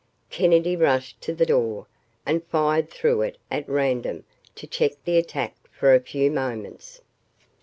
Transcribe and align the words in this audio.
Kennedy 0.31 0.75
rushed 0.75 1.21
to 1.21 1.35
the 1.35 1.45
door 1.45 1.85
and 2.25 2.43
fired 2.45 2.89
through 2.89 3.21
it 3.21 3.37
at 3.51 3.69
random 3.69 4.23
to 4.55 4.65
check 4.65 4.93
the 5.05 5.15
attack 5.19 5.53
for 5.71 5.93
a 5.93 5.99
few 5.99 6.31
moments. 6.31 7.01